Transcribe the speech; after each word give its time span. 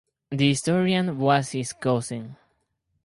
The 0.31 0.49
historian 0.49 1.19
was 1.19 1.51
his 1.51 1.73
cousin. 1.73 2.35